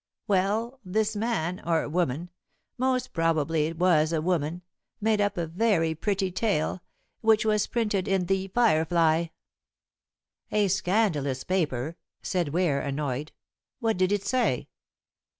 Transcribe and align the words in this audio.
"Well, 0.27 0.79
this 0.83 1.15
man 1.15 1.61
or 1.63 1.87
woman 1.87 2.31
most 2.75 3.13
probably 3.13 3.67
it 3.67 3.77
was 3.77 4.11
a 4.11 4.19
woman 4.19 4.63
made 4.99 5.21
up 5.21 5.37
a 5.37 5.45
very 5.45 5.93
pretty 5.93 6.31
tale, 6.31 6.81
which 7.19 7.45
was 7.45 7.67
printed 7.67 8.07
in 8.07 8.25
The 8.25 8.47
Firefly." 8.47 9.27
"A 10.51 10.67
scandalous 10.69 11.43
paper," 11.43 11.97
said 12.23 12.49
Ware, 12.49 12.79
annoyed. 12.81 13.31
"What 13.79 13.97
did 13.97 14.11
it 14.11 14.25
say?" 14.25 14.69